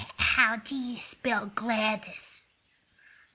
[0.17, 2.45] "How do you spell Gladys?"